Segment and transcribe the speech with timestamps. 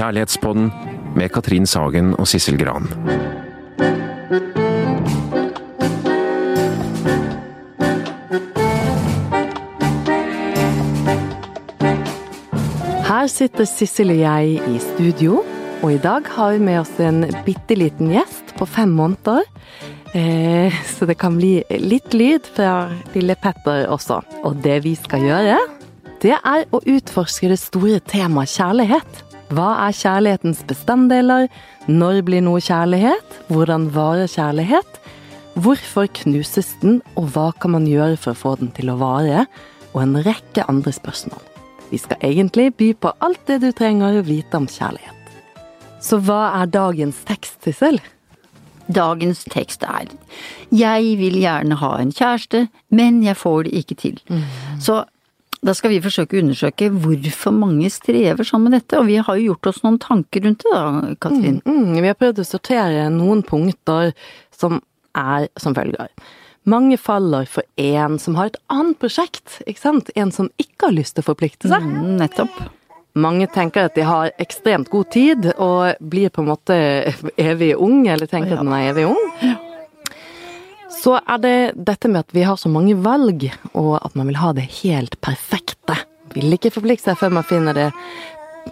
[0.00, 0.70] Kjærlighetspodden
[1.12, 2.86] med Katrin Sagen og Sissel Gran.
[13.04, 15.42] Her sitter Sissel og jeg i studio,
[15.82, 19.44] og i dag har vi med oss en bitte liten gjest på fem måneder.
[20.16, 24.22] Eh, så det kan bli litt lyd fra lille Petter også.
[24.48, 25.60] Og det vi skal gjøre,
[26.24, 29.26] det er å utforske det store temaet kjærlighet.
[29.50, 31.48] Hva er kjærlighetens bestanddeler?
[31.90, 33.38] Når blir noe kjærlighet?
[33.50, 35.00] Hvordan varer kjærlighet?
[35.58, 39.48] Hvorfor knuses den, og hva kan man gjøre for å få den til å vare?
[39.90, 41.42] Og en rekke andre spørsmål.
[41.90, 45.34] Vi skal egentlig by på alt det du trenger å vite om kjærlighet.
[45.98, 47.98] Så hva er dagens tekst, Sissel?
[48.90, 50.14] Dagens tekst er
[50.70, 54.22] Jeg vil gjerne ha en kjæreste, men jeg får det ikke til.
[54.78, 55.02] Så
[55.60, 59.36] da skal vi forsøke å undersøke hvorfor mange strever sammen med dette, og vi har
[59.36, 60.84] jo gjort oss noen tanker rundt det da,
[61.20, 61.60] Katrin.
[61.68, 64.14] Mm, vi har prøvd å sortere noen punkter
[64.56, 64.80] som
[65.18, 66.08] er som følger.
[66.70, 70.12] Mange faller for en som har et annet prosjekt, ikke sant?
[70.16, 71.84] En som ikke har lyst til å forplikte seg.
[71.84, 72.60] Mm, nettopp.
[73.20, 76.76] Mange tenker at de har ekstremt god tid og blir på en måte
[77.40, 79.66] evig ung, eller tenker at man er evig ung.
[81.00, 81.54] Så er det
[81.88, 85.16] dette med at vi har så mange valg, og at man vil ha det helt
[85.24, 85.96] perfekte.
[86.34, 87.88] Vil ikke forplikte seg før man finner det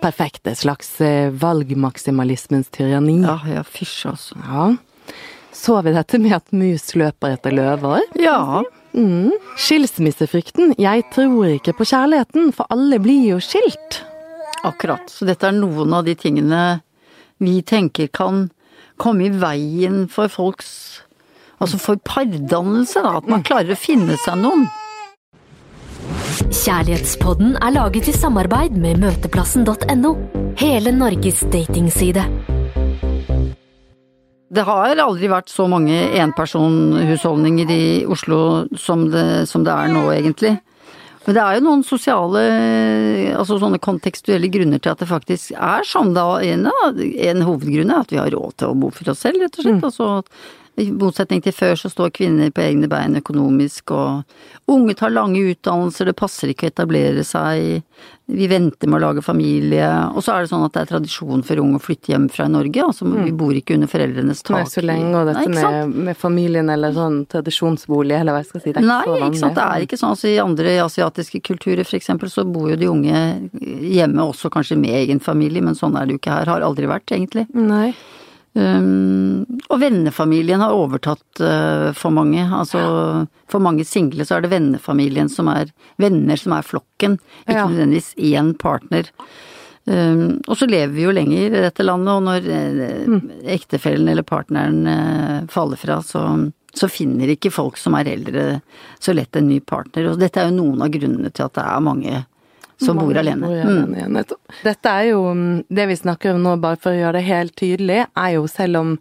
[0.02, 0.52] perfekte.
[0.58, 3.22] Slags eh, valgmaksimalismens tyranni.
[3.24, 4.36] Ja, ja, fysj altså.
[4.44, 4.66] Ja.
[5.56, 8.04] Så har vi dette med at mus løper etter løver.
[8.20, 8.62] Ja,
[8.98, 9.30] Mm.
[9.60, 10.72] Skilsmissefrykten.
[10.80, 14.04] Jeg tror ikke på kjærligheten, for alle blir jo skilt.
[14.64, 15.04] akkurat.
[15.06, 16.80] Så dette er noen av de tingene
[17.38, 18.48] vi tenker kan
[18.98, 21.00] komme i veien for folks
[21.58, 23.16] Altså for pardannelse, da.
[23.18, 24.68] At man klarer å finne seg noen.
[26.48, 30.14] Kjærlighetspodden er laget i samarbeid med møteplassen.no.
[30.60, 32.24] Hele Norges datingside.
[34.48, 38.40] Det har aldri vært så mange enpersonhusholdninger i Oslo
[38.80, 40.54] som det, som det er nå, egentlig.
[41.26, 42.42] Men det er jo noen sosiale,
[43.36, 46.14] altså sånne kontekstuelle grunner til at det faktisk er sånn.
[46.16, 46.38] Da.
[46.40, 49.58] En, en hovedgrunn er at vi har råd til å bo for oss selv, rett
[49.60, 49.84] og slett.
[49.90, 50.08] Altså,
[50.78, 55.40] I motsetning til før så står kvinner på egne bein økonomisk, og unge tar lange
[55.50, 57.82] utdannelser, det passer ikke å etablere seg,
[58.28, 59.88] vi venter med å lage familie.
[60.12, 62.46] Og så er det sånn at det er tradisjon for unge å flytte hjem fra
[62.52, 64.60] Norge, altså vi bor ikke under foreldrenes tak.
[64.60, 68.50] Nei, så lenge, og dette Nei, med, med familien eller sånn tradisjonsbolig, eller hva jeg
[68.52, 68.76] skal si.
[68.76, 69.32] Det er Nei, ikke så vanlig.
[69.32, 69.58] ikke sant.
[69.58, 70.14] Det er ikke sånn.
[70.14, 73.24] Altså, I andre asiatiske kulturer for eksempel, så bor jo de unge
[73.96, 76.52] hjemme også kanskje med egen familie, men sånn er det jo ikke her.
[76.54, 77.48] Har aldri vært, egentlig.
[77.56, 77.90] Nei.
[78.58, 82.42] Um, og vennefamilien har overtatt uh, for mange.
[82.42, 82.80] Altså
[83.50, 85.70] for mange single så er det vennefamilien som er
[86.00, 87.68] venner som er flokken, ikke Ja.
[87.68, 89.10] nødvendigvis én partner.
[89.88, 94.26] Um, og så lever vi jo lenger i dette landet, og når uh, ektefellen eller
[94.26, 96.24] partneren uh, faller fra, så,
[96.74, 98.48] så finner ikke folk som er eldre
[98.98, 100.10] så lett en ny partner.
[100.10, 102.24] Og dette er jo noen av grunnene til at det er mange
[102.80, 103.46] som bor alene.
[103.46, 103.94] bor Mm.
[103.94, 104.36] alene, mm.
[104.64, 107.56] Dette er jo mm, Det vi snakker om nå, bare for å gjøre det helt
[107.58, 108.98] tydelig, er jo selv om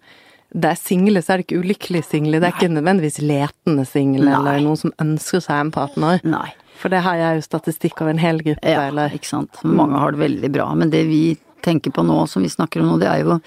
[0.56, 2.40] det er single, så er det ikke ulykkelige single.
[2.40, 4.36] Det er ikke nødvendigvis letende single, Nei.
[4.38, 6.22] eller noen som ønsker seg en partner.
[6.24, 6.48] Nei.
[6.80, 9.60] For det her er jo statistikk over en hel gruppe, Ja, eller ikke sant.
[9.66, 12.94] Mange har det veldig bra, men det vi tenker på nå, som vi snakker om
[12.94, 13.40] nå, det er jo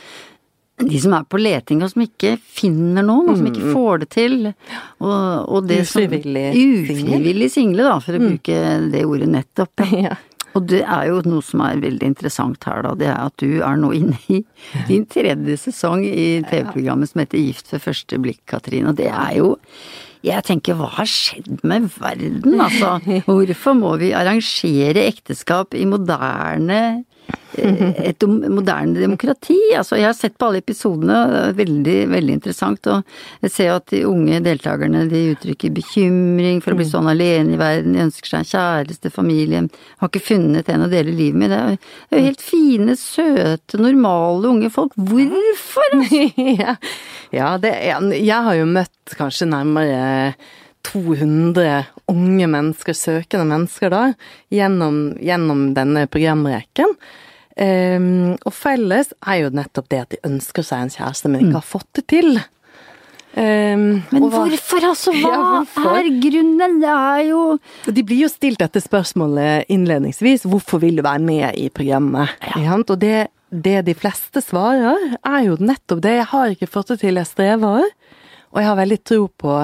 [0.80, 4.08] de som er på leting og som ikke finner noen, og som ikke får det
[4.16, 4.38] til.
[5.00, 5.86] Og, og det Mm.
[5.90, 8.58] Ufrivillig som Ufrivillig single, da, for å bruke
[8.92, 9.86] det ordet nettopp.
[10.06, 10.16] ja.
[10.58, 12.94] Og det er jo noe som er veldig interessant her, da.
[12.98, 14.40] Det er at du er nå inne i
[14.90, 18.90] din tredje sesong i TV-programmet som heter Gift ved første blikk, Katrine.
[18.90, 19.56] Og det er jo
[20.20, 22.98] Jeg tenker, hva har skjedd med verden, altså?
[23.28, 26.80] Hvorfor må vi arrangere ekteskap i moderne
[27.60, 29.58] et moderne demokrati.
[29.76, 32.86] Altså, jeg har sett på alle episodene, veldig, veldig interessant.
[32.90, 37.56] Og jeg ser at de unge deltakerne de uttrykker bekymring for å bli sånn alene
[37.56, 39.64] i verden, de ønsker seg en kjæreste, familie,
[40.00, 41.52] har ikke funnet en å dele livet med.
[41.52, 44.96] Det er jo, helt fine, søte, normale unge folk.
[44.96, 45.98] Hvorfor?
[46.62, 46.78] ja,
[47.34, 50.34] ja det jeg har jo møtt kanskje nærmere
[50.86, 54.02] 200 unge mennesker, søkende mennesker da,
[54.54, 56.94] gjennom, gjennom denne programreken.
[57.60, 61.58] Um, og felles er jo nettopp det at de ønsker seg en kjæreste, men ikke
[61.58, 62.38] har fått det til.
[63.36, 65.12] Um, Men hva- hvorfor, altså?
[65.20, 65.98] Hva Ja, hvorfor?
[66.00, 66.78] er grunnen?
[66.82, 67.42] Det er jo
[67.86, 70.46] De blir jo stilt dette spørsmålet innledningsvis.
[70.50, 72.32] Hvorfor vil du være med i programmet?
[72.56, 72.74] Ja.
[72.80, 76.16] Og det, det de fleste svarer, er jo nettopp det.
[76.22, 77.86] Jeg har ikke fått det til, jeg strever.
[78.50, 79.60] Og jeg har veldig tro på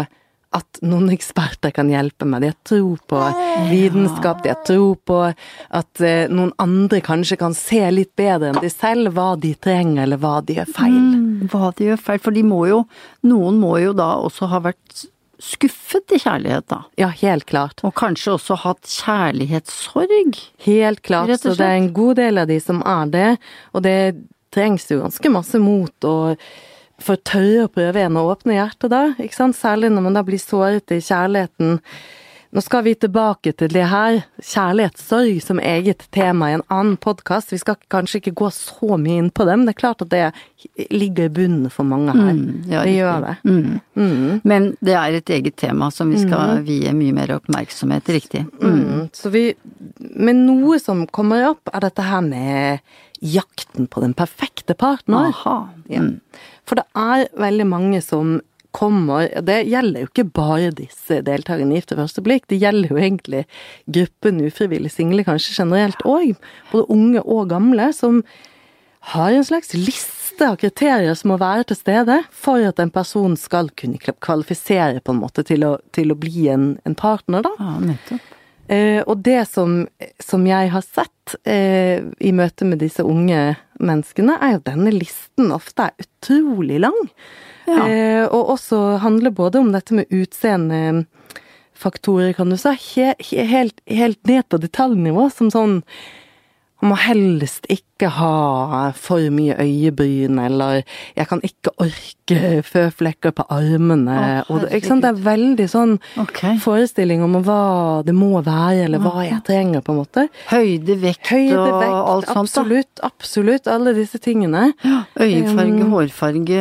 [0.57, 2.43] at noen eksperter kan hjelpe meg.
[2.43, 3.23] De har tro på
[3.71, 8.63] vitenskap, de har tro på at eh, noen andre kanskje kan se litt bedre enn
[8.63, 10.97] de selv hva de trenger, eller hva de gjør feil.
[10.97, 12.85] Mm, hva de gjør feil, for de må jo
[13.27, 15.07] Noen må jo da også ha vært
[15.43, 16.79] skuffet i kjærlighet, da.
[17.01, 17.83] Ja, helt klart.
[17.85, 20.39] Og kanskje også hatt kjærlighetssorg.
[20.65, 21.35] Helt klart.
[21.41, 23.29] Så det er en god del av de som er det,
[23.75, 23.99] og det
[24.55, 26.47] trengs jo ganske masse mot og
[27.03, 29.59] for å tørre å prøve igjen å åpne hjertet da, ikke sant.
[29.59, 31.81] Særlig når man da blir såret i kjærligheten.
[32.57, 37.51] Nå skal vi tilbake til det her, kjærlighetssorg som eget tema i en annen podkast.
[37.53, 40.13] Vi skal kanskje ikke gå så mye inn på det, men det er klart at
[40.15, 40.23] det
[40.89, 42.33] ligger i bunnen for mange her.
[42.33, 43.35] Mm, ja, det gjør det.
[43.45, 43.75] Mm.
[43.99, 44.41] Mm.
[44.49, 48.47] Men det er et eget tema som vi skal vie mye mer oppmerksomhet, riktig.
[48.63, 49.11] Mm.
[49.13, 49.51] Så vi
[49.99, 52.81] Men noe som kommer opp, er dette her med
[53.27, 55.33] jakten på den perfekte partner.
[55.33, 55.57] Aha.
[55.93, 56.03] Ja.
[56.05, 56.21] Mm.
[56.67, 58.39] For det er veldig mange som
[58.77, 62.93] kommer Det gjelder jo ikke bare disse deltakerne i Gift ved første blikk, det gjelder
[62.93, 63.47] jo egentlig
[63.89, 66.35] gruppen ufrivillig single kanskje generelt òg.
[66.75, 68.21] Både unge og gamle som
[69.15, 73.37] har en slags liste av kriterier som må være til stede for at en person
[73.41, 77.55] skal kunne kvalifisere på en måte til å, til å bli en, en partner, da.
[77.57, 78.36] Ja, nettopp.
[78.69, 79.89] Eh, og det som,
[80.23, 84.91] som jeg har sett eh, i møte med disse unge menneskene, er jo at denne
[84.95, 87.09] listen ofte er utrolig lang.
[87.67, 87.87] Ja.
[87.87, 93.79] Eh, og også handler både om dette med utseendefaktorer, kan du si, he, he, helt,
[93.87, 95.75] helt ned på detaljnivå, som sånn
[96.83, 100.83] man må helst ikke ha for mye øyebryn, eller
[101.17, 104.17] jeg kan ikke orke føflekker på armene.
[104.45, 106.59] Oh, og det, det er veldig sånn okay.
[106.61, 110.27] forestilling om hva det må være, eller hva jeg trenger, på en måte.
[110.51, 114.69] Høyde, vekt Høyde, og vekt, alt sånt, absolutt, absolutt, alle disse tingene.
[115.17, 116.61] Øyefarge, Um, hårfarge,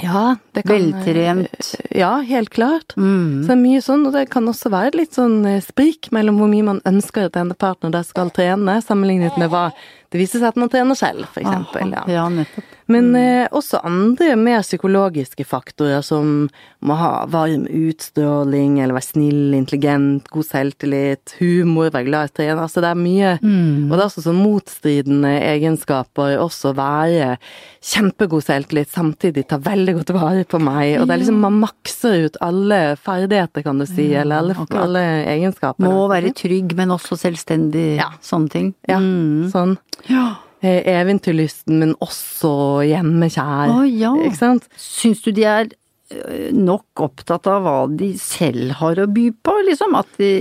[0.00, 0.24] Ja,
[0.54, 1.74] det kan veltrent.
[1.94, 2.96] Ja, helt klart.
[2.96, 3.42] Mm.
[3.42, 6.40] Så det er mye sånn, og det kan også være litt sånn eh, sprik mellom
[6.40, 9.64] hvor mye man ønsker at denne partner skal trene, sammenlignet med hva
[10.10, 11.92] det viser seg at man trener selv, eksempel.
[11.94, 12.04] Ja.
[12.10, 12.76] ja, nettopp.
[12.90, 16.48] Men eh, også andre mer psykologiske faktorer som
[16.82, 22.36] må ha varm utstråling, eller være snill, intelligent, god selvtillit, humor, være glad i å
[22.40, 22.64] trene.
[22.66, 23.86] Altså det er mye Mm.
[23.90, 26.34] Og det er også sånn motstridende egenskaper.
[26.42, 27.36] Også være
[27.84, 30.96] kjempegod selvtillit, samtidig ta veldig godt vare på meg.
[31.00, 35.04] Og det er liksom man makser ut alle ferdigheter, kan du si, eller alle, alle
[35.36, 35.86] egenskaper.
[35.86, 37.86] Må være trygg, men også selvstendig.
[38.00, 38.10] Ja.
[38.24, 38.74] Sånne ting.
[38.88, 39.48] Ja, Mm.
[39.52, 39.78] sånn.
[40.08, 40.24] Ja.
[40.60, 42.52] Eh, Eventyrlysten, men også
[42.84, 43.72] hjemmekjær.
[43.72, 44.14] Å, ja.
[44.26, 44.66] Ikke sant?
[44.76, 49.54] Syns du de er øh, nok opptatt av hva de selv har å by på,
[49.70, 49.96] liksom?
[49.96, 50.32] At de,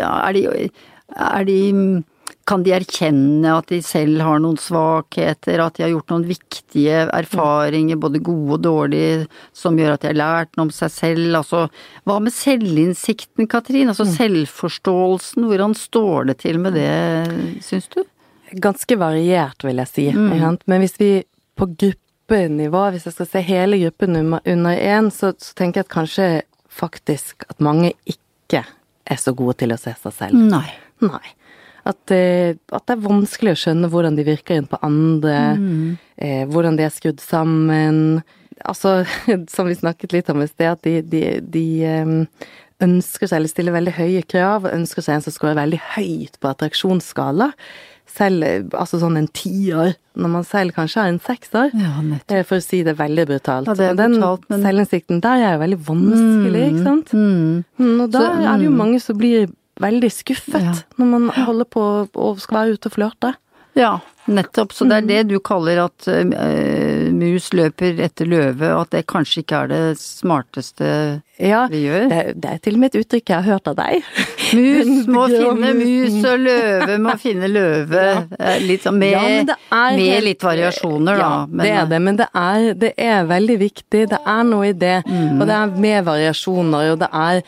[0.00, 0.68] ja, er de,
[1.14, 1.60] er de
[2.48, 7.06] kan de erkjenne at de selv har noen svakheter, at de har gjort noen viktige
[7.06, 11.30] erfaringer, både gode og dårlige, som gjør at de har lært noe om seg selv?
[11.40, 11.64] Altså,
[12.04, 13.92] hva med selvinnsikten, Katrin?
[13.92, 16.90] Altså selvforståelsen, hvordan står det til med det,
[17.64, 18.02] syns du?
[18.60, 20.06] Ganske variert, vil jeg si.
[20.12, 20.58] Mm.
[20.66, 21.10] Men hvis vi
[21.58, 25.94] på gruppenivå, hvis jeg skal se hele gruppen under- én, så, så tenker jeg at
[25.94, 26.28] kanskje
[26.74, 28.64] faktisk at mange ikke
[29.06, 30.34] er så gode til å se seg selv.
[30.50, 30.66] Nei.
[31.04, 31.26] Nei.
[31.84, 35.98] At, eh, at det er vanskelig å skjønne hvordan de virker inn på andre, Mm.
[36.16, 38.22] eh, hvordan de er skrudd sammen.
[38.64, 39.04] Altså,
[39.54, 42.26] som vi snakket litt om i sted, at de, de, de eh,
[42.80, 46.40] ønsker seg, eller stiller veldig høye krav, og ønsker seg en som scorer veldig høyt
[46.40, 47.52] på attraksjonsskala.
[48.14, 51.72] Selv, eh, altså sånn en tiår, når man selv kanskje har en seksår.
[51.74, 51.94] Ja,
[52.30, 53.66] eh, For å si det veldig brutalt.
[53.66, 57.10] Ja, det Og den brutalt, men- selvinnsikten der er jo veldig vanskelig, ikke sant?
[57.10, 57.64] Mm.
[57.80, 58.76] Mm, og da Så, er det jo mm.
[58.78, 59.48] mange som blir
[59.80, 60.74] veldig skuffet Ja.
[60.98, 63.34] når man holder på og skal være ute og flørte.
[63.74, 64.70] Ja, nettopp.
[64.70, 69.02] Så det er det du kaller at eh, mus løper etter løve, og at det
[69.10, 70.88] kanskje ikke er det smarteste
[71.40, 72.08] Ja, vi gjør?
[72.10, 74.02] det, det er til og med et uttrykk jeg har hørt av deg.
[74.54, 78.04] Mus må finne mus, og løve må finne løve.
[78.38, 78.54] Ja.
[78.62, 81.30] Litt sånn med, Ja, er med litt variasjoner, da.
[81.50, 84.04] Men- eh, det er det, men det er, det er veldig viktig.
[84.14, 84.98] Det er noe i det.
[85.08, 85.40] Mm.
[85.40, 87.42] Og det er med variasjoner, og det er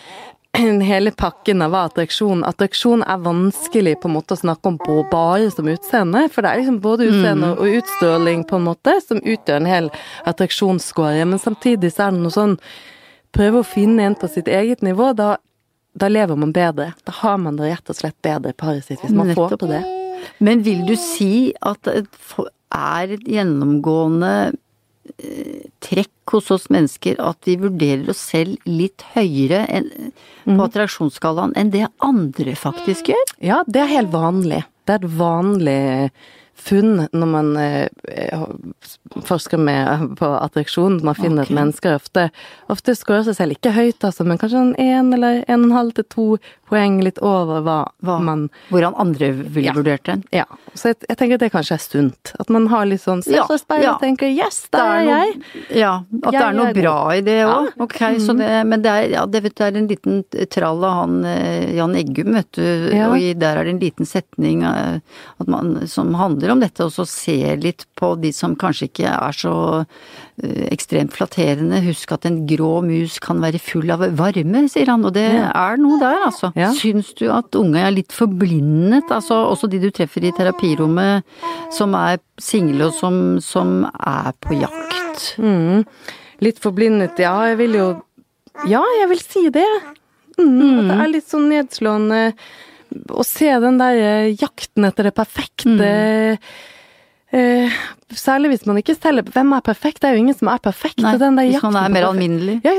[0.91, 5.51] hele pakken av attraksjon Attraksjon er vanskelig på en måte å snakke om på bare
[5.53, 7.59] som utseende, for det er liksom både utseende Mm.
[7.59, 9.91] og utstråling på en måte som utgjør en hel
[10.27, 12.59] attraksjonsscore, men samtidig så er det noe sånn
[13.37, 15.37] Prøve å finne en på sitt eget nivå, da,
[15.93, 16.95] da lever man bedre.
[17.05, 19.59] Da har man det rett og slett bedre i paret sitt, hvis man får på
[19.61, 19.83] til det.
[20.41, 22.07] Men vil du si at det
[22.73, 24.55] er et gjennomgående
[25.85, 29.91] trekk hos oss mennesker at vi vurderer oss selv litt høyere enn,
[30.45, 30.57] mm.
[30.57, 33.37] på attraksjonsskalaen enn det andre faktisk gjør?
[33.45, 34.65] Ja, det er helt vanlig.
[34.87, 35.81] Det er et vanlig
[36.67, 38.45] funn når man eh,
[39.27, 41.01] forsker med på attraksjon.
[41.07, 41.55] Man finner okay.
[41.55, 42.29] at mennesker ofte,
[42.73, 45.77] ofte scorer seg selv ikke høyt, altså, men kanskje en én eller en og en
[45.77, 46.29] halv til to
[46.67, 48.17] poeng litt over hva, Hva?
[48.23, 49.75] man Hvordan andre ville Ja.
[49.77, 50.25] vurdert den.
[50.35, 50.45] Ja.
[50.75, 52.33] Så jeg, jeg tenker at det kanskje er sunt.
[52.41, 53.95] At man har litt sånn ser seg i speilet ja.
[53.95, 55.77] og tenker 'yes, der er noe- jeg'.
[55.77, 55.93] Ja,
[56.25, 57.71] at det er noe er bra i det òg.
[57.71, 57.87] Ja.
[57.87, 58.17] Mhm.
[58.17, 58.21] mm.
[58.27, 61.25] så det, men det er, ja, det, vet det er en liten trall av han
[61.25, 62.67] eh, Jan Eggum, vet du.
[63.07, 64.99] Og i, der er det en liten setning eh,
[65.47, 69.33] man, som handler om dette, og så ser litt på de som kanskje ikke er
[69.37, 69.53] så
[70.43, 71.83] eh, ekstremt flatterende.
[71.87, 75.05] Husk at en grå mus kan være full av varme, sier han.
[75.05, 75.51] Og det Ja.
[75.73, 76.53] er noe der, altså.
[76.57, 76.71] Ja.
[76.73, 79.11] Syns du at unge er litt forblindet?
[79.11, 81.25] Altså også de du treffer i terapirommet
[81.73, 85.37] som er single og som, som er på jakt.
[85.39, 85.85] Mm.
[86.45, 88.03] Litt forblindet, ja, jeg vil jo
[88.69, 89.67] Ja, jeg vil si det.
[90.39, 92.35] Mm, At det er litt sånn nedslående
[93.11, 95.91] å se den der eh, jakten etter det perfekte.
[97.35, 97.73] Eh,
[98.15, 99.99] særlig hvis man ikke selger Hvem er perfekt?
[99.99, 101.01] Det er jo ingen som er perfekt.
[101.03, 102.61] Nei, den der hvis man er mer alminnelig.
[102.63, 102.75] Ja?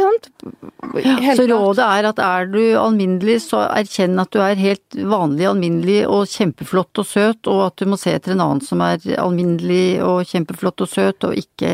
[1.03, 5.49] Helt så rådet er at er du alminnelig, så erkjenn at du er helt vanlig
[5.49, 9.03] alminnelig og kjempeflott og søt, og at du må se etter en annen som er
[9.19, 11.73] alminnelig og kjempeflott og søt, og ikke,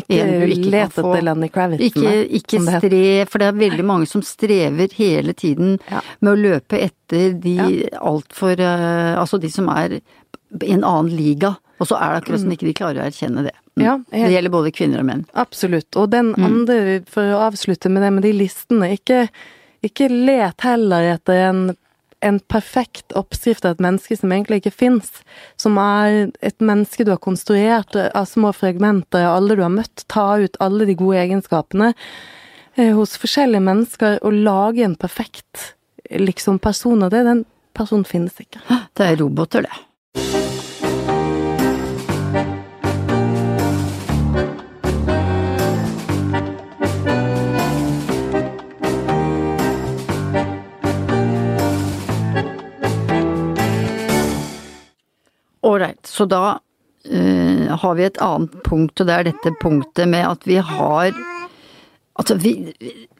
[0.00, 1.12] Ikke en du ikke kan få.
[1.54, 1.84] Kravitz.
[1.90, 6.00] Ikke, nei, ikke strev, for det er veldig mange som strever hele tiden Ja.
[6.24, 7.58] med å løpe etter de
[8.00, 12.40] altfor uh, Altså de som er i en annen liga, og så er det akkurat
[12.44, 13.54] som ikke de klarer å erkjenne det.
[13.74, 13.82] Mm.
[13.84, 15.24] Ja, det gjelder både kvinner og menn.
[15.34, 15.96] Absolutt.
[15.98, 16.44] Og den Mm.
[16.44, 16.76] andre,
[17.10, 19.28] for å avslutte med det med de listene, ikke,
[19.82, 21.76] ikke let heller etter en,
[22.22, 25.10] en perfekt oppskrift av et menneske som egentlig ikke fins.
[25.58, 30.06] Som er et menneske du har konstruert av små fragmenter av alle du har møtt.
[30.08, 31.92] Ta ut alle de gode egenskapene
[32.76, 35.74] eh, hos forskjellige mennesker og lage en perfekt
[36.10, 37.24] liksom person av det.
[37.24, 38.62] Den personen finnes ikke.
[38.94, 40.43] Det er roboter, det.
[55.64, 60.26] Ålreit, så da uh, har vi et annet punkt, og det er dette punktet med
[60.34, 61.14] at vi har
[62.14, 62.52] Altså, vi,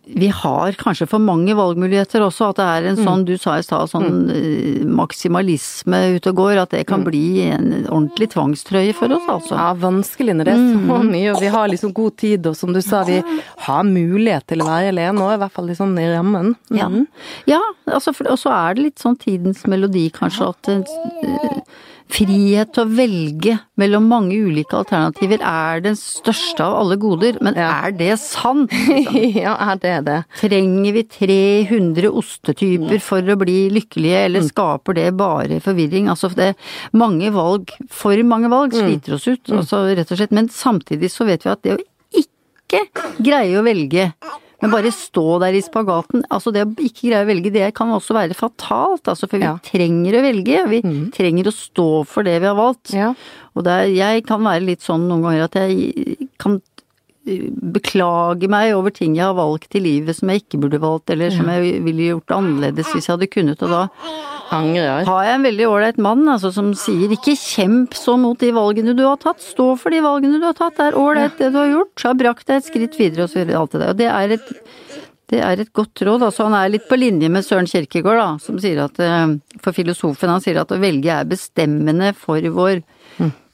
[0.06, 3.62] vi har kanskje for mange valgmuligheter også, at det er en sånn, du sa i
[3.64, 4.90] stad, sånn mm.
[4.98, 9.54] maksimalisme ute og går, at det kan bli en ordentlig tvangstrøye for oss, altså.
[9.56, 10.86] Ja, vanskelig når det er Mm.
[10.90, 13.22] så mye, og vi har liksom god tid, og som du sa, vi
[13.66, 16.54] har mulighet til å være alene òg, i hvert fall liksom i rammen.
[16.70, 17.06] Ja, Mhm.
[17.46, 21.60] ja altså, for, og så er det litt sånn tidens melodi, kanskje, at eh,
[22.14, 27.54] frihet til å velge mellom mange ulike alternativer er den største av alle goder, men
[27.56, 27.86] Ja.
[27.86, 28.70] er det sant?
[28.88, 29.34] Liksom?
[29.34, 30.24] ja, er det det?
[30.40, 36.08] Trenger vi 300 ostetyper for å bli lykkelige, eller skaper det bare forvirring?
[36.10, 36.54] Altså, det
[36.92, 40.32] mange valg, for mange valg, sliter oss ut, altså, rett og slett.
[40.32, 41.82] Men samtidig så vet vi at det å
[42.24, 42.86] ikke
[43.22, 44.10] greie å velge,
[44.62, 47.90] men bare stå der i spagaten, altså det å ikke greie å velge, det kan
[47.92, 49.58] også være fatalt, altså, for vi Ja.
[49.62, 50.80] trenger å velge, vi
[51.12, 52.94] trenger å stå for det vi har valgt.
[52.94, 53.12] Ja.
[53.54, 56.60] Og det er, jeg kan være litt sånn noen ganger at jeg kan
[57.24, 61.32] beklage meg over ting jeg har valgt i livet som jeg ikke burde valgt, eller
[61.32, 63.82] som jeg ville gjort annerledes hvis jeg hadde kunnet, og da
[64.54, 65.06] Angrer.
[65.08, 68.92] har jeg en veldig ålreit mann altså, som sier ikke kjemp så mot de valgene
[68.96, 71.58] du har tatt, stå for de valgene du har tatt, det er ålreit det du
[71.62, 73.94] har gjort, har brakt deg et skritt videre og så videre, alt det der.
[73.94, 74.52] Og det er et
[75.32, 76.22] det er et godt råd.
[76.26, 79.32] altså Han er litt på linje med Søren Kierkegaard, da, som sier at eh,
[79.64, 82.82] For filosofen, han sier at å velge er bestemmende for vår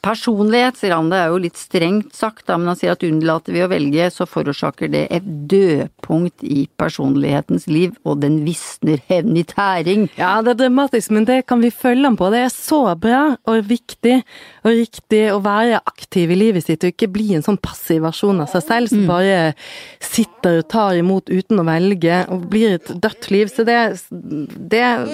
[0.03, 1.11] personlighet, sier han.
[1.13, 4.07] Det er jo litt strengt sagt, da, men han sier at unnlater vi å velge,
[4.15, 10.09] så forårsaker det et dødpunkt i personlighetens liv, og den visner hevn i tæring.
[10.19, 12.31] Ja, det er dramatisk, men det kan vi følge ham på.
[12.33, 14.17] Det er så bra og viktig
[14.65, 18.41] og riktig å være aktiv i livet sitt, og ikke bli en sånn passiv versjon
[18.45, 18.89] av seg selv Mm.
[18.91, 19.55] som bare
[20.01, 23.49] sitter og tar imot uten å velge, og blir et dødt liv.
[23.53, 23.77] Så det,
[24.11, 25.05] det er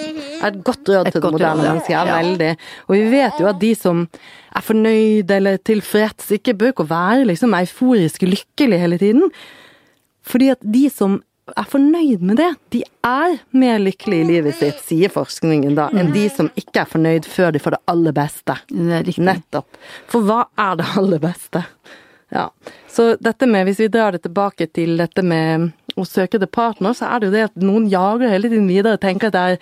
[0.47, 1.89] et godt råd Et til det moderne mennesket.
[1.93, 2.21] Ja, Ja.
[2.21, 2.51] veldig.
[2.87, 4.07] Og vi vet jo at de som
[4.57, 9.31] er fornøyd eller tilfreds, ikke bør ikke være liksom euforisk lykkelig hele tiden.
[10.27, 11.21] Fordi at de som
[11.55, 16.11] er fornøyd med det, de er mer lykkelige i livet sitt, sier forskningen da, enn
[16.15, 18.57] de som ikke er fornøyd før de får det aller beste.
[18.67, 19.15] Det.
[19.23, 19.79] Nettopp.
[20.11, 21.63] For hva er det aller beste?
[22.35, 22.49] Ja.
[22.91, 26.97] Så dette med, hvis vi drar det tilbake til dette med å søke til partner,
[26.97, 29.45] så er det jo det at noen jager hele tiden videre og tenker at det
[29.45, 29.61] er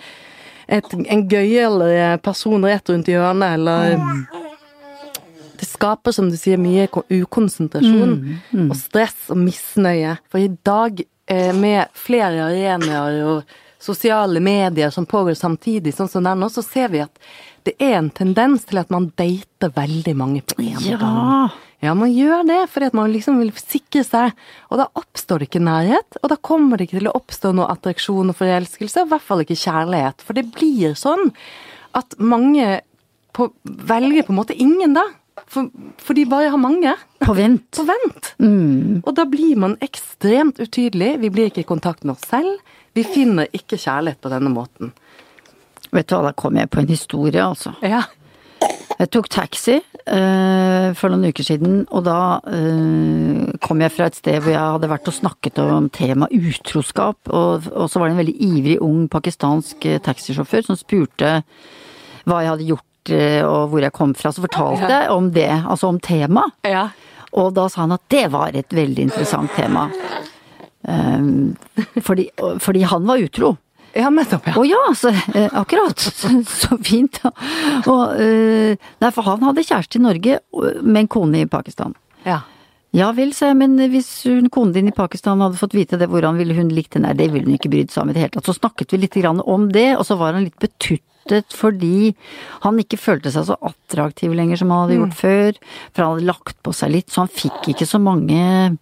[0.79, 3.99] et, en gøyere person rett rundt hjørnet, eller
[5.75, 8.15] skaper, som du sier, mye ko- ukonsentrasjon
[8.69, 10.17] og stress og misnøye.
[10.31, 13.43] For i dag, eh, med flere arenaer og
[13.85, 17.19] sosiale medier som pågår samtidig, sånn som den nå, så ser vi at
[17.65, 20.97] det er en tendens til at man dater veldig mange på en Ja.
[20.97, 21.51] gang.
[21.83, 24.31] Ja, man gjør det fordi at man liksom vil sikre seg,
[24.71, 27.67] og da oppstår det ikke nærhet, og da kommer det ikke til å oppstå noe
[27.69, 30.21] attraksjon og forelskelse, og i hvert fall ikke kjærlighet.
[30.25, 31.31] For det blir sånn
[31.93, 32.81] at mange
[33.35, 35.03] på, velger på en måte ingen, da.
[35.51, 35.67] For,
[35.99, 37.67] for de bare har mange På vent.
[37.77, 38.33] på vent.
[38.39, 39.01] Mm.
[39.03, 42.61] Og da blir man ekstremt utydelig, vi blir ikke i kontakt med oss selv.
[42.95, 44.93] Vi finner ikke kjærlighet på denne måten.
[45.91, 47.75] Vet du hva, da kom jeg på en historie, altså.
[47.83, 48.05] Ja.
[48.95, 54.17] Jeg tok taxi eh, for noen uker siden, og da eh, kom jeg fra et
[54.17, 58.15] sted hvor jeg hadde vært og snakket om tema utroskap, og, og så var det
[58.15, 61.37] en veldig ivrig ung pakistansk eh, taxisjåfør som spurte
[62.25, 62.87] hva jeg hadde gjort
[63.45, 66.55] og hvor jeg kom fra, så fortalte jeg om det, altså om temaet.
[66.67, 66.89] ja.
[67.35, 69.89] Og da sa han at det var et veldig interessant tema.
[70.87, 71.55] Um,
[71.99, 72.29] fordi,
[72.63, 73.57] fordi han var utro.
[73.91, 74.53] Ja, nettopp, ja.
[74.55, 75.99] Å ja, så, eh, akkurat.
[76.21, 77.19] Så, så fint.
[77.25, 78.71] Og, uh,
[79.03, 80.39] nei, for han hadde kjæreste i Norge
[80.81, 81.95] med en kone i Pakistan.
[82.23, 82.41] ja.
[82.95, 86.07] Ja vel, sa jeg, men hvis hun, konen din i Pakistan hadde fått vite det,
[86.11, 87.01] hvordan ville hun likt det?
[87.03, 88.47] Nei, det ville hun ikke brydd seg om i det hele tatt.
[88.47, 92.13] Så snakket vi litt om det, og så var han litt betuttet fordi
[92.63, 95.59] han ikke følte seg så attraktiv lenger som han hadde gjort før.
[95.91, 98.77] For han hadde lagt på seg litt, så han fikk ikke så mange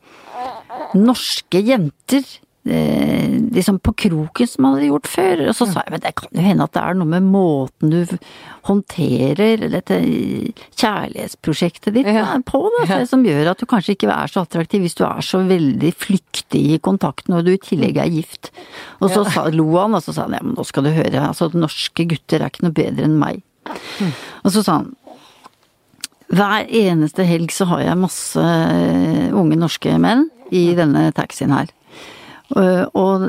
[0.94, 2.28] norske jenter
[2.64, 5.42] liksom på kroken som han hadde gjort før.
[5.50, 7.92] Og så sa jeg men det kan jo hende at det er noe med måten
[7.92, 8.18] du
[8.70, 9.98] håndterer dette
[10.80, 12.38] kjærlighetsprosjektet ditt Ja.
[12.46, 13.06] på, da, Ja.
[13.06, 16.64] som gjør at du kanskje ikke er så attraktiv hvis du er så veldig flyktig
[16.76, 18.52] i kontakten og du i tillegg er gift.
[19.02, 21.28] Og så sa, lo han, og så sa han ja, men nå skal du høre,
[21.28, 23.42] altså norske gutter er ikke noe bedre enn meg.
[24.44, 24.96] Og så sa han
[26.34, 31.68] hver eneste helg så har jeg masse eh, unge norske menn i denne taxien her.
[32.52, 33.28] Og, og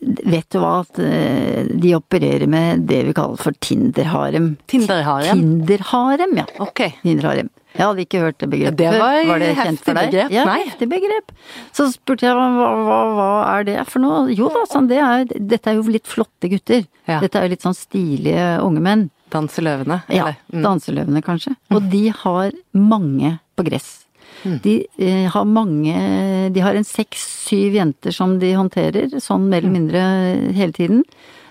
[0.00, 4.54] vet du hva, at eh, de opererer med det vi kaller for Tinder-harem.
[4.70, 5.40] Tinder-harem?
[5.42, 6.46] Tinder-harem, ja.
[6.64, 6.86] Ok.
[7.02, 7.50] Tinder-harem.
[7.70, 10.08] Jeg hadde ikke hørt det begrepet Det var var det kjent for deg?
[10.10, 10.32] begrep.
[10.34, 10.56] Ja, Nei.
[10.66, 11.30] heftig begrep.
[11.76, 14.24] Så spurte jeg hva, hva, hva er det for noe?
[14.34, 16.82] Jo da, sånn, det er, dette er jo litt flotte gutter.
[17.06, 17.20] Ja.
[17.22, 19.06] Dette er jo litt sånn stilige unge menn.
[19.30, 20.00] Danseløvene?
[20.10, 20.40] Ja, eller?
[20.50, 20.64] Mm.
[20.66, 21.54] danseløvene kanskje.
[21.70, 23.99] Og de har mange på gress.
[24.44, 24.58] Mm.
[24.62, 29.64] De eh, har mange De har en seks-syv jenter som de håndterer, sånn mer Mm.
[29.64, 31.02] eller mindre hele tiden.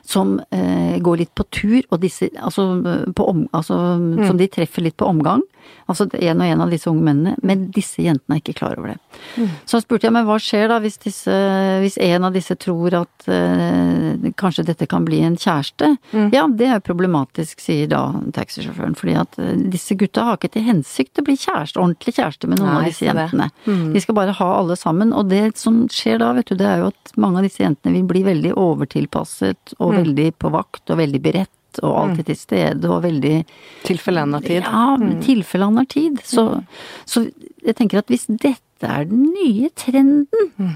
[0.03, 2.81] Som eh, går litt på tur, og disse Altså,
[3.13, 4.27] på om, altså Mm.
[4.27, 5.41] som de treffer litt på omgang.
[5.89, 7.35] Altså en og en av disse unge mennene.
[7.41, 8.97] Men disse jentene er ikke klar over det.
[9.41, 9.47] Mm.
[9.65, 11.33] Så spurte jeg meg hva skjer da hvis, disse,
[11.81, 15.89] hvis en av disse tror at eh, kanskje dette kan bli en kjæreste?
[16.13, 16.29] Mm.
[16.35, 18.03] Ja, det er problematisk, sier da
[18.37, 18.93] taxisjåføren.
[18.99, 22.61] Fordi at eh, disse gutta har ikke til hensikt å bli kjæreste, ordentlig kjæreste med
[22.61, 23.49] noen Nei, av disse jentene.
[23.65, 23.85] Mm.
[23.97, 25.13] De skal bare ha alle sammen.
[25.17, 27.97] Og det som skjer da, vet du, det er jo at mange av disse jentene
[27.97, 29.97] vil bli veldig overtilpasset og Mm.
[30.03, 31.51] veldig på vakt og veldig beredt.
[31.83, 33.45] Og alltid til stede og veldig
[33.83, 34.63] Tilfelle har tid.
[34.63, 35.21] ja, Mm.
[35.21, 36.17] tilfelle han har tid.
[36.23, 36.63] Så,
[37.05, 37.31] så
[37.65, 40.25] jeg tenker at hvis dette er den nye trenden,
[40.57, 40.75] Mm.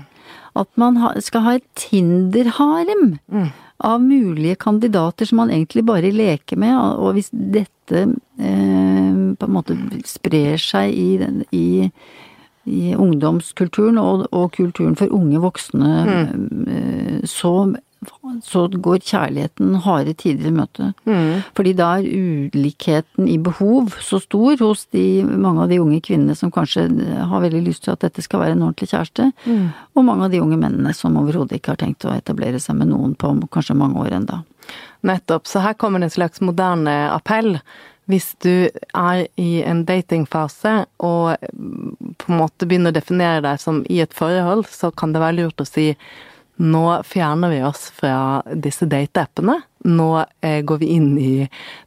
[0.56, 3.52] at man skal ha et Tinder-harem Mm.
[3.84, 9.54] av mulige kandidater som man egentlig bare leker med, og hvis dette eh, på en
[9.54, 9.76] måte
[10.06, 11.92] sprer seg i, den- i
[12.66, 16.68] i ungdomskulturen og, og kulturen for unge voksne, Mm.
[16.68, 17.76] eh, så,
[18.44, 20.92] så går kjærligheten harde tider i møte.
[21.06, 21.44] Mm.
[21.58, 26.36] Fordi da er ulikheten i behov så stor hos de, mange av de unge kvinnene
[26.38, 26.88] som kanskje
[27.30, 29.70] har veldig lyst til at dette skal være en ordentlig kjæreste, Mm.
[29.96, 32.92] og mange av de unge mennene som overhodet ikke har tenkt å etablere seg med
[32.92, 34.44] noen på kanskje mange år enda.
[35.04, 35.48] Nettopp.
[35.48, 37.58] Så her kommer det en slags moderne appell.
[38.08, 43.62] Hvis du er i en datingfase og mm, på en måte begynner å definere deg
[43.64, 45.94] som i et forhold, så kan det være lurt å si
[46.64, 49.60] nå fjerner vi oss fra disse dateappene.
[49.90, 50.10] Nå
[50.42, 51.34] eh, går vi inn i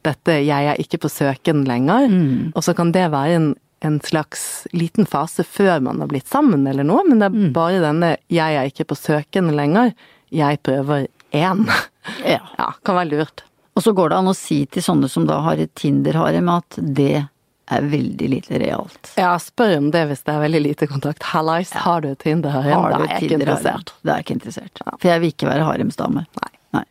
[0.04, 2.10] dette 'jeg er ikke på søken lenger'.
[2.54, 3.48] Og så kan det være en,
[3.80, 7.80] en slags liten fase før man har blitt sammen eller noe, men det er bare
[7.80, 9.94] denne 'jeg er ikke på søken lenger',
[10.30, 11.66] jeg prøver én.
[11.66, 12.40] Ja.
[12.58, 13.42] Ja, kan være lurt.
[13.74, 16.78] Og så går det an å si til sånne som da har et Tinder-harem at
[16.78, 17.26] det
[17.66, 19.12] er veldig lite realt.
[19.18, 21.22] Ja, spør om det hvis det er veldig lite kontakt.
[21.32, 22.50] Hallais, har du Tinder?
[22.54, 23.94] Har du er jeg ikke interessert.
[24.02, 24.84] Det er jeg ikke interessert.
[25.00, 26.26] For jeg vil ikke være haremsdame.
[26.42, 26.52] Nei.
[26.76, 26.86] Nei.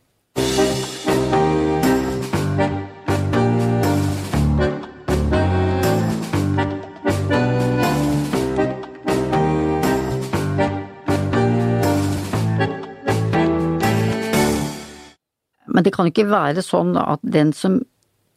[15.66, 17.80] Men det kan ikke være sånn at den som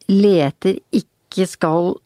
[0.09, 1.99] leter ikke skal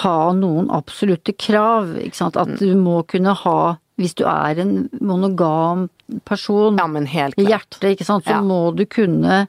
[0.00, 2.36] ha noen absolutte krav, ikke sant.
[2.40, 3.58] At du må kunne ha,
[4.00, 5.88] hvis du er en monogam
[6.28, 8.40] person Ja, men helt i hjertet, ikke sant, så Ja.
[8.44, 9.46] må du kunne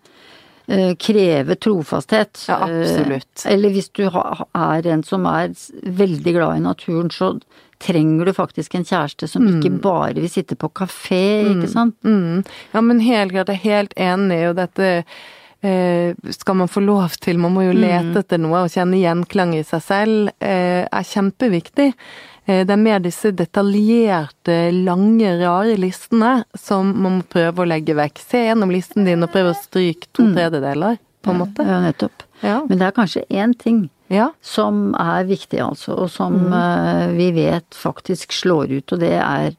[0.67, 2.45] eh, kreve trofasthet.
[2.47, 3.45] Ja, absolutt.
[3.45, 5.49] Eh, eller hvis du ha, er en som er
[5.84, 7.34] veldig glad i naturen, så
[7.84, 11.95] trenger du faktisk en kjæreste som ikke bare vil sitte på kafé, ikke sant.
[12.08, 12.45] Mm.
[12.73, 15.03] Ja, men helt klart, jeg er helt enig, og dette
[15.63, 17.39] skal man få lov til.
[17.39, 21.93] Man må jo lete etter noe og kjenne gjenklang i seg selv, eh, er kjempeviktig.
[22.45, 27.95] Eh, det er mer disse detaljerte, lange, rare listene som man må prøve å legge
[27.95, 28.19] vekk.
[28.19, 31.63] Se gjennom listen din og prøve å stryke to tredjedeler, på en måte.
[31.63, 32.26] Ja, nettopp.
[32.43, 32.60] Ja.
[32.67, 34.34] Men det er kanskje én ting ja.
[34.43, 37.15] som er viktig, altså, og som mm.
[37.15, 39.54] vi vet faktisk slår ut, og det er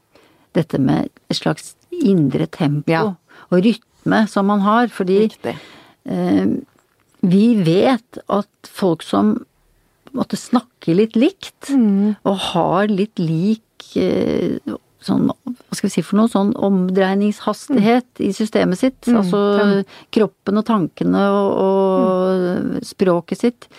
[0.53, 3.15] dette med et slags indre tempo Ja.
[3.49, 4.87] og rytme som man har.
[4.93, 5.55] Fordi Riktig.
[6.05, 6.45] Eh,
[7.25, 9.35] vi vet at folk som
[10.15, 11.71] måtte snakke litt likt,
[12.23, 14.59] og har litt lik eh,
[15.05, 19.09] sånn, hva skal vi si for noe, sånn omdreiningshastighet i systemet sitt.
[19.11, 19.83] Altså
[20.15, 23.69] kroppen og tankene og, og språket sitt.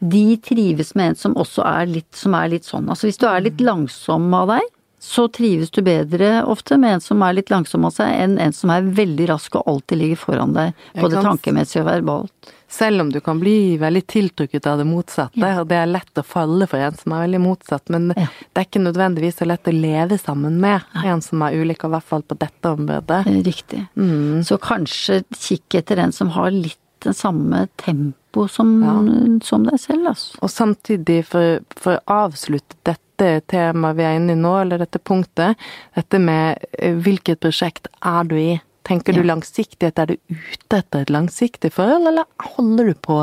[0.00, 2.88] De trives med en som også er litt, som er litt sånn.
[2.92, 4.72] Altså hvis du er litt langsom av deg,
[5.06, 8.52] så trives du bedre ofte med en som er litt langsom av seg, enn en
[8.56, 12.50] som er veldig rask og alltid ligger foran deg, både kan- tankemessig og verbalt.
[12.68, 16.24] Selv om du kan bli veldig tiltrukket av det motsatte, og det er lett å
[16.26, 18.26] falle for en som er veldig motsatt, men Ja.
[18.26, 21.90] det er ikke nødvendigvis så lett å leve sammen med en som er ulik, og
[21.92, 23.22] i hvert fall på dette området.
[23.46, 23.86] Riktig.
[23.96, 24.42] Mm.
[24.42, 30.08] Så kanskje kikk etter en som har litt det samme tempo som, som deg selv,
[30.10, 30.34] altså.
[30.42, 34.98] Og samtidig, for, for å avslutte dette temaet vi er inne i nå, eller dette
[35.02, 35.56] punktet,
[35.96, 38.60] dette med eh, hvilket prosjekt er du i?
[38.86, 39.26] Tenker du Ja.
[39.32, 39.98] langsiktighet?
[39.98, 42.24] Er du ute etter et langsiktig forhold, eller
[42.54, 43.16] holder du på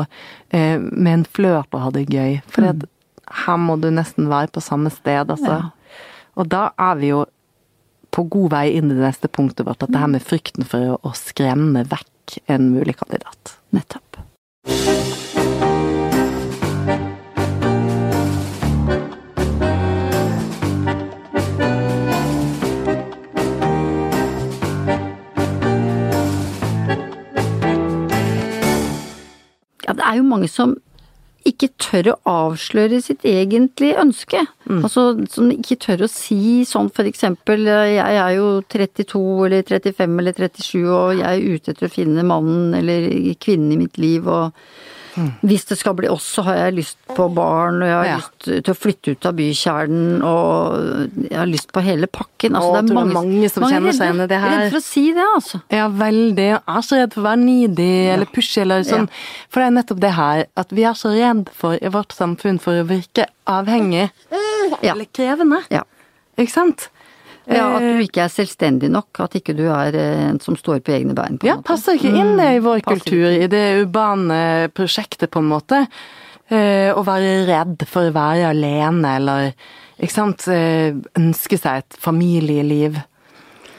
[0.50, 2.40] eh, med en flørt og har det gøy?
[2.52, 2.68] For
[3.44, 5.62] her må du nesten være på samme sted, altså.
[5.64, 5.70] Ja.
[6.36, 7.24] Og da er vi jo
[8.14, 10.94] på god vei inn i det neste punktet vårt, at det her med frykten for
[10.94, 13.56] å, å skremme vekk en mulig kandidat.
[13.74, 14.20] Nettopp.
[29.84, 30.76] Ja, det er jo mange som
[31.44, 34.40] ikke tør å avsløre sitt egentlige ønske.
[34.80, 39.20] Altså som ikke tør å si sånn for eksempel jeg er jo 32
[39.50, 43.10] eller 35 eller 37 og jeg er ute etter å finne mannen eller
[43.44, 44.56] kvinnen i mitt liv og
[45.44, 48.16] hvis det skal bli oss, så har jeg lyst på barn, og jeg har Ja.
[48.16, 52.54] lyst til å flytte ut av bykjernen, og jeg har lyst på hele pakken.
[52.54, 54.56] Altså, Å, det er mange, mange som mange kjenner seg igjen i det her?
[54.58, 55.62] Redd for å si det, altså.
[55.70, 56.48] Ja, veldig.
[56.50, 59.08] Jeg er så redd for å være needy eller pushy eller sånn.
[59.48, 62.60] For det er nettopp det her, at vi er så redd for i vårt samfunn
[62.60, 64.10] for å virke avhengig
[64.82, 64.92] Ja.
[64.94, 65.62] eller krevende.
[65.70, 65.82] Ja.
[66.36, 66.88] Ikke sant?
[67.46, 70.56] Ja, at Eh, du ikke er selvstendig nok, at ikke du er eh, en som
[70.56, 71.38] står på egne bein.
[71.38, 71.66] på Ja, måte.
[71.68, 75.86] passer ikke inn det i vår mm, kultur, i det urbane prosjektet, på en måte.
[76.50, 79.52] Eh, Å være redd for å være alene, eller
[80.00, 82.96] ikke sant, eh, ønske seg et familieliv.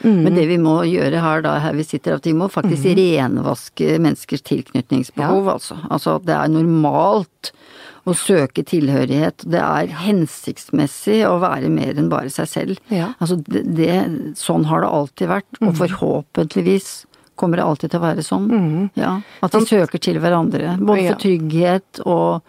[0.06, 3.98] Men det vi må gjøre her da, her vi sitter, at vi må faktisk renvaske
[3.98, 5.80] menneskers tilknytningsbehov, altså.
[5.89, 7.52] Altså at det er normalt
[8.06, 9.48] å søke tilhørighet.
[9.50, 12.82] Det er hensiktsmessig å være mer enn bare seg selv.
[12.94, 13.12] Ja.
[13.18, 13.98] Altså det, det,
[14.38, 16.89] sånn har det alltid vært, og forhåpentligvis
[17.36, 18.50] kommer det alltid til å være sånn.
[18.96, 20.78] Ja, at de søker til hverandre.
[20.80, 22.46] Både for trygghet og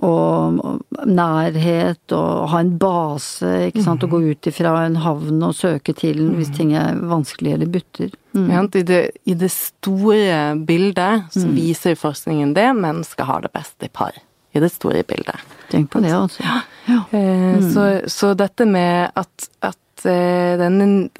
[0.00, 4.04] og nærhet og ha en base, ikke sant.
[4.04, 7.70] Å gå ut ifra en havn og søke til den hvis ting er vanskelig eller
[7.70, 8.12] butter.
[8.32, 8.48] Mm.
[8.48, 13.76] Ja, I, det, I det store bildet så viser forskningen det, mennesker har det best
[13.84, 14.16] i par.
[14.56, 15.44] I det store bildet.
[15.70, 16.42] Tenk på det, altså.
[16.42, 17.04] Ja.
[17.14, 21.10] Eh, så, så dette med at, at eh, denne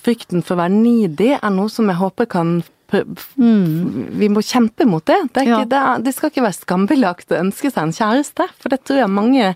[0.00, 2.58] frykten for å være nidig er noe som jeg håper kan
[3.02, 5.18] pr- Vi må kjempe mot det.
[5.34, 5.58] Det, er Ja.
[5.60, 8.80] ikke, det, er, det skal ikke være skambelagt å ønske seg en kjæreste, for det
[8.84, 9.50] tror jeg mange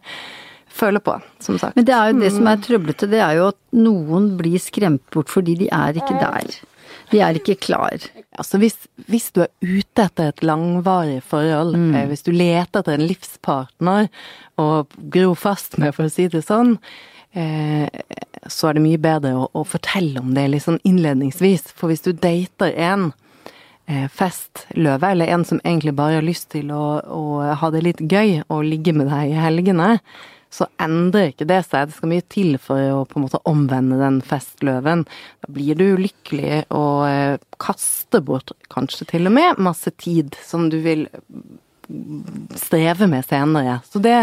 [0.79, 1.77] føler på, som sagt.
[1.79, 5.03] Men det er jo det som er trøblete, det er jo at noen blir skremt
[5.14, 6.59] bort fordi de er ikke der.
[7.11, 7.96] De er ikke klar.
[8.38, 8.77] Altså hvis,
[9.09, 11.94] hvis du er ute etter et langvarig forhold, mm.
[12.11, 14.11] hvis du leter etter en livspartner
[14.61, 16.77] og gror fast med, for å si det sånn,
[17.33, 17.88] eh,
[18.48, 21.72] så er det mye bedre å, å fortelle om det litt sånn innledningsvis.
[21.74, 23.11] For hvis du dater en
[24.12, 27.22] festløve, eller en som egentlig bare har lyst til å, å
[27.57, 29.98] ha det litt gøy og ligge med deg i helgene,
[30.53, 31.88] så endrer ikke det seg.
[31.90, 35.03] Det skal mye til for å på en måte omvende den festløven.
[35.44, 40.70] Da blir du ulykkelig og eh, kaster bort kanskje til og med masse tid som
[40.72, 41.05] du vil
[42.57, 43.79] streve med senere.
[43.88, 44.16] Så det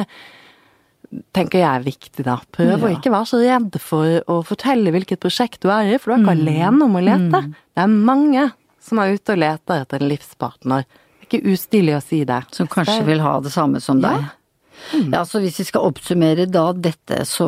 [1.36, 2.40] tenker jeg er viktig, da.
[2.58, 6.12] Prøv å ikke være så redd for å fortelle hvilket prosjekt du er i, for
[6.12, 6.42] du er ikke Mm.
[6.42, 7.42] alene om å lete.
[7.76, 8.52] Det er mange
[8.86, 10.86] som er ute og leter etter en livspartner.
[10.86, 12.42] Det er ikke ustilig å si det.
[12.54, 14.28] Som kanskje vil ha det samme som deg.
[15.12, 17.48] Ja, så hvis vi skal oppsummere da dette, så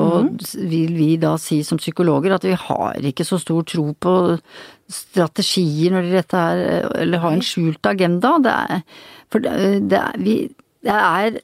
[0.56, 4.13] vil vi da si som psykologer at vi har ikke så stor tro på
[4.91, 8.38] strategier når dette er, eller har en skjult agenda.
[8.43, 8.82] Det er,
[9.34, 9.54] for det,
[9.91, 10.38] det, er, vi,
[10.88, 11.39] det er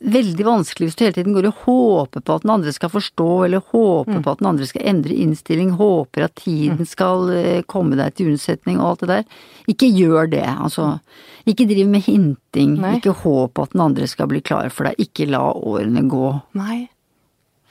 [0.00, 3.28] veldig vanskelig hvis du hele tiden går og håper på at den andre skal forstå,
[3.46, 7.96] eller håper på at den andre skal endre innstilling, håper at tiden skal eh, komme
[8.00, 9.24] deg til unnsetning og alt det der.
[9.70, 10.98] Ikke gjør det, altså.
[11.46, 12.96] Ikke driv med hinting, Nei.
[12.98, 16.28] ikke håp at den andre skal bli klar for deg, ikke la årene gå.
[16.58, 16.84] Nei.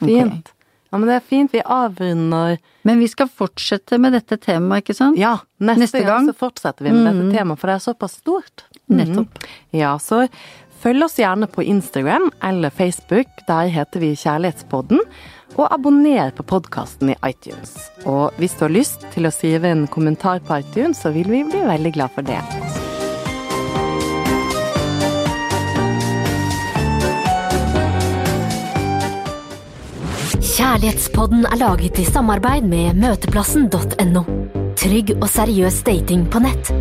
[0.03, 0.51] Fint.
[0.93, 1.53] Ja, men det er fint.
[1.55, 5.17] Vi avrunder Men vi skal fortsette med dette temaet, ikke sant?
[5.17, 6.27] Ja, neste, Neste gang.
[6.29, 8.65] så fortsetter vi med dette temaet, for det er såpass stort.
[8.93, 9.39] Nettopp.
[9.73, 10.27] Ja, så
[10.83, 14.99] følg oss gjerne på Instagram eller Facebook, der heter vi Kjærlighetspodden.
[15.53, 17.75] Og abonner på podkasten i iTunes.
[18.09, 21.43] Og hvis du har lyst til å skrive en kommentar på iTunes, så vil vi
[21.45, 22.41] bli veldig glad for det.
[30.53, 34.25] Kjærlighetspodden er laget i samarbeid med møteplassen.no.
[34.79, 36.73] Trygg og seriøs dating på nett.